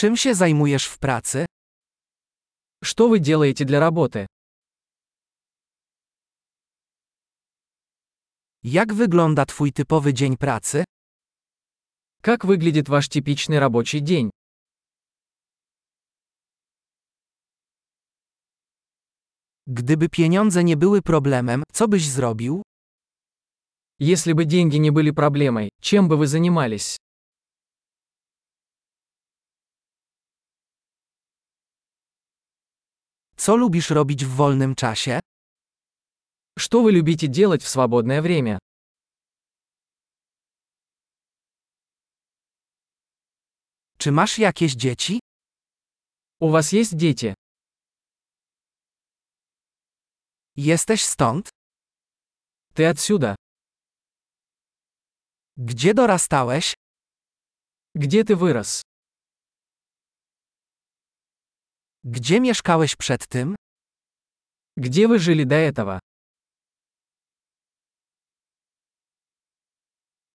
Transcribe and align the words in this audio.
Czym 0.00 0.17
się 0.17 0.35
zajmujesz 0.35 0.85
w 0.85 0.97
pracy? 0.99 1.45
Что 2.83 3.09
вы 3.09 3.19
делаете 3.19 3.65
для 3.65 3.79
работы? 3.79 4.25
Jak 8.63 8.93
wygląda 8.93 9.45
Twój 9.45 9.73
typowy 9.73 10.13
dzień 10.13 10.37
pracy? 10.37 10.83
Как 12.21 12.45
выглядит 12.45 12.89
ваш 12.89 13.09
типичный 13.09 13.59
рабочий 13.59 14.01
день? 14.01 14.29
Gdyby 19.67 20.09
pieniądze 20.09 20.63
nie 20.63 20.77
były 20.77 21.01
problemem, 21.01 21.63
co 21.73 21.87
byś 21.87 22.09
zrobił? 22.09 22.61
Если 23.99 24.33
бы 24.33 24.45
деньги 24.45 24.77
не 24.77 24.91
были 24.91 25.11
проблемой, 25.11 25.69
чем 25.81 26.07
бы 26.09 26.17
вы 26.17 26.27
занимались? 26.27 26.97
Co 33.40 33.56
lubisz 33.56 33.90
robić 33.90 34.24
w 34.24 34.28
wolnym 34.36 34.74
czasie? 34.74 35.20
Что 36.58 36.82
вы 36.82 36.92
любите 36.92 37.28
делать 37.28 37.62
в 37.62 37.68
свободное 37.68 38.22
время? 38.22 38.58
Czy 43.98 44.12
masz 44.12 44.38
jakieś 44.38 44.74
dzieci? 44.74 45.18
У 46.40 46.50
вас 46.50 46.72
есть 46.72 46.96
дети? 46.96 47.34
Jesteś 50.56 51.02
stąd? 51.04 51.48
Ты 52.74 52.86
отсюда? 52.86 53.34
Gdzie 55.56 55.94
dorastałeś? 55.94 56.74
Где 57.94 58.24
ты 58.24 58.36
вырос? 58.36 58.82
Gdzie 62.04 62.40
mieszkałeś 62.40 62.96
przed 62.96 63.26
tym? 63.28 63.56
Где 64.76 65.08
вы 65.08 65.18
жили 65.18 65.44
до 65.44 65.54
этого? 65.54 65.98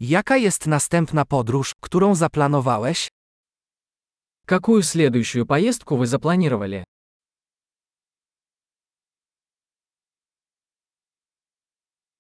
Jaka 0.01 0.37
jest 0.37 0.67
następna 0.67 1.25
podróż, 1.25 1.75
którą 1.81 2.15
zaplanowałeś? 2.15 3.09
Какую 4.47 4.83
следующую 4.83 5.47
поездку 5.47 5.97
вы 5.97 6.07
запланировали? 6.07 6.85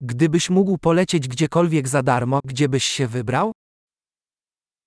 Gdybyś 0.01 0.51
mógł 0.51 0.79
polecieć 0.79 1.29
gdziekolwiek 1.29 1.89
za 1.89 2.03
darmo, 2.03 2.41
gdzie 2.45 2.69
byś 2.69 2.85
się 2.85 3.07
wybrał? 3.07 3.53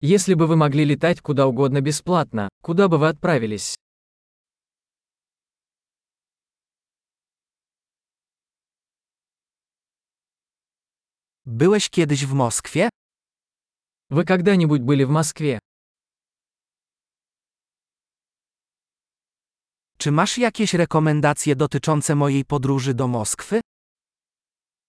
Если 0.02 0.36
бы 0.36 0.48
вы 0.48 0.56
могли 0.56 0.86
летать 0.86 1.22
куда 1.22 1.48
угодно 1.48 1.82
бесплатно, 1.82 2.50
куда 2.62 2.88
бы 2.88 2.98
вы 2.98 3.08
отправились? 3.08 3.76
Byłeś 11.48 11.90
kiedyś 11.90 12.26
w 12.26 12.34
Moskwie? 12.34 12.90
Вы 14.10 14.26
когда-нибудь 14.26 14.82
были 14.82 15.06
в 15.06 15.10
Москве? 15.10 15.60
Czy 19.98 20.12
masz 20.12 20.38
jakieś 20.38 20.74
rekomendacje 20.74 21.56
dotyczące 21.56 22.16
mojej 22.16 22.46
podróży 22.46 22.94
do 22.94 23.08
Moskwy? 23.08 23.62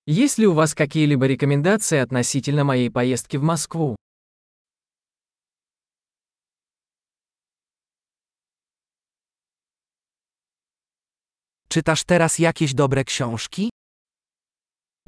Есть 0.06 0.38
ли 0.38 0.46
у 0.46 0.54
вас 0.54 0.74
какие-либо 0.74 1.27
рекомендации 1.27 1.98
относительно 1.98 2.64
моей 2.64 2.90
поездки 2.90 3.36
в 3.36 3.42
Москву? 3.42 3.96
Czytasz 11.68 12.04
teraz 12.04 12.38
jakieś 12.38 12.74
dobre 12.74 13.04
książki? 13.04 13.70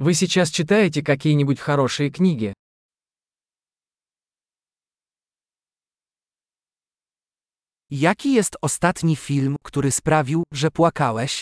Вы 0.01 0.13
сейчас 0.13 0.51
читаете 0.51 1.01
какие-нибудь 1.01 1.59
хорошие 1.59 2.11
книги? 2.11 2.53
Jaki 7.89 8.33
jest 8.33 8.55
ostatni 8.61 9.15
film, 9.15 9.55
który 9.63 9.91
sprawił, 9.91 10.43
że 10.51 10.71
płakałeś? 10.71 11.41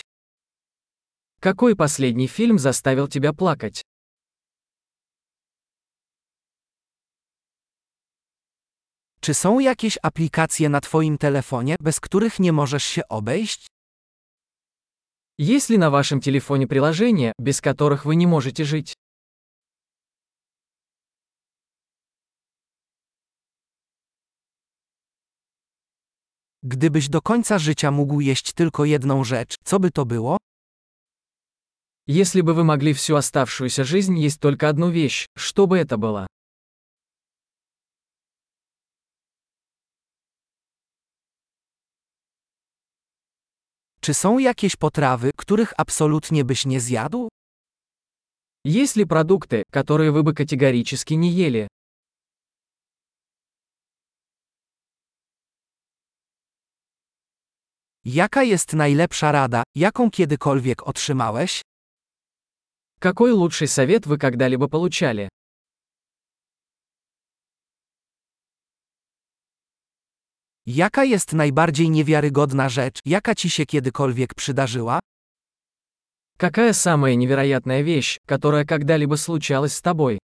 Какой 1.40 1.76
последний 1.76 2.28
фильм 2.28 2.58
заставил 2.58 3.08
тебя 3.08 3.32
плакать? 3.32 3.82
Czy 9.20 9.34
są 9.34 9.58
jakieś 9.58 9.98
aplikacje 10.02 10.68
na 10.68 10.80
Twoim 10.80 11.18
telefonie, 11.18 11.76
bez 11.80 12.00
których 12.00 12.38
nie 12.40 12.52
możesz 12.52 12.84
się 12.84 13.08
obejść? 13.08 13.66
Есть 15.37 15.69
ли 15.69 15.77
на 15.77 15.89
вашем 15.89 16.21
телефоне 16.21 16.67
приложения, 16.67 17.33
без 17.37 17.61
которых 17.61 18.05
вы 18.05 18.15
не 18.15 18.27
можете 18.27 18.63
жить? 18.63 18.93
Gdybyś 26.63 27.09
do 27.09 27.21
końca 27.21 27.59
życia 27.59 27.91
mógł 27.91 28.21
jeść 28.21 28.53
tylko 28.53 28.85
jedną 28.85 29.23
rzecz, 29.23 29.55
co 29.63 29.79
by 29.79 29.91
to 29.91 30.05
było? 30.05 30.37
Если 32.07 32.41
бы 32.41 32.53
вы 32.53 32.63
могли 32.63 32.93
всю 32.93 33.15
оставшуюся 33.15 33.83
жизнь 33.83 34.17
есть 34.17 34.39
только 34.39 34.69
одну 34.69 34.89
вещь, 34.89 35.27
что 35.35 35.65
бы 35.67 35.77
это 35.77 35.97
было? 35.97 36.27
Czy 44.00 44.14
są 44.14 44.38
jakieś 44.38 44.76
potrawy, 44.76 45.30
których 45.36 45.72
absolutnie 45.76 46.44
byś 46.44 46.66
nie 46.66 46.80
zjadł? 46.80 47.28
Есть 48.64 48.96
ли 48.96 49.04
продукты, 49.04 49.62
которые 49.70 50.10
вы 50.10 50.22
бы 50.22 50.34
категорически 50.34 51.14
не 51.14 51.30
ели? 51.30 51.68
Jaka 58.04 58.42
jest 58.42 58.72
najlepsza 58.72 59.32
rada, 59.32 59.62
jaką 59.74 60.10
kiedykolwiek 60.10 60.82
otrzymałeś? 60.88 61.62
Какой 63.00 63.32
лучший 63.32 63.68
совет 63.68 64.06
вы 64.06 64.18
когда-либо 64.18 64.68
получали? 64.68 65.28
Jaka 70.70 71.04
jest 71.04 71.32
najbardziej 71.32 71.90
niewiarygodna 71.90 72.68
rzecz, 72.68 72.98
jaka 73.04 73.34
ci 73.34 73.50
się 73.50 73.66
kiedykolwiek 73.66 74.34
przydarzyła? 74.34 75.00
Какая 76.38 76.72
самая 76.72 77.14
невероятная 77.14 77.82
вещь, 77.82 78.18
которая 78.26 78.64
когда-либо 78.64 79.16
случалась 79.16 79.74
с 79.74 79.82
тобой? 79.82 80.18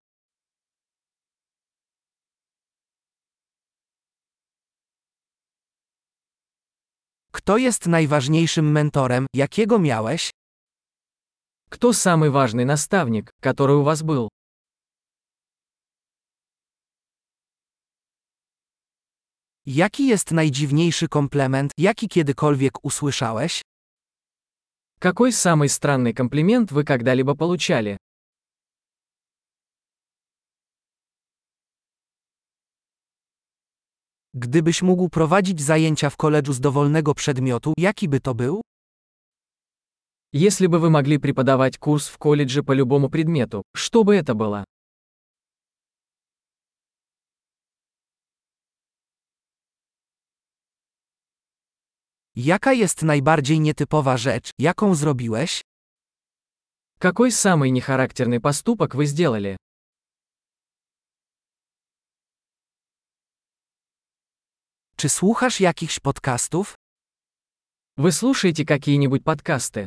Kto 7.32 7.56
jest 7.56 7.86
najważniejszym 7.86 8.72
mentorem, 8.72 9.26
jakiego 9.34 9.78
miałeś? 9.78 10.30
Кто 11.70 11.92
самый 11.92 12.30
важный 12.30 12.64
наставник, 12.64 13.30
который 13.40 13.76
у 13.76 13.82
вас 13.82 14.02
был? 14.02 14.28
Jaki 19.66 20.06
jest 20.06 20.30
najdziwniejszy 20.30 21.08
komplement, 21.08 21.72
jaki 21.78 22.08
kiedykolwiek 22.08 22.84
usłyszałeś? 22.84 23.62
Какой 24.98 25.32
самый 25.32 25.68
странный 25.68 26.14
комплимент 26.14 26.72
вы 26.72 26.84
когда-либо 26.84 27.34
получали? 27.36 27.96
Gdybyś 34.34 34.82
mógł 34.82 35.08
prowadzić 35.08 35.62
zajęcia 35.62 36.10
w 36.10 36.16
koledżu 36.16 36.52
z 36.52 36.60
dowolnego 36.60 37.14
przedmiotu, 37.14 37.72
jaki 37.78 38.08
by 38.08 38.20
to 38.20 38.34
był? 38.34 38.60
Если 40.32 40.66
бы 40.66 40.78
вы 40.80 40.90
могли 40.90 41.18
преподавать 41.18 41.78
курс 41.78 42.08
в 42.08 42.18
колледже 42.18 42.62
по 42.62 42.72
любому 42.72 43.10
предмету, 43.10 43.62
что 43.76 44.02
бы 44.02 44.16
это 44.16 44.34
было? 44.34 44.64
Jaka 52.36 52.72
jest 52.72 53.02
najbardziej 53.02 53.60
nietypowa 53.60 54.16
rzecz, 54.16 54.50
jaką 54.58 54.94
zrobiłeś? 54.94 55.62
Какой 56.98 57.30
самый 57.30 57.70
нехарактерный 57.70 58.40
поступок 58.40 58.94
вы 58.94 59.06
сделали? 59.06 59.56
Czy 64.96 65.08
słuchasz 65.08 65.60
jakichś 65.60 66.00
podcastów? 66.00 66.74
Вы 67.96 68.12
слушаете 68.12 68.64
какие-нибудь 68.64 69.24
подкасты? 69.24 69.86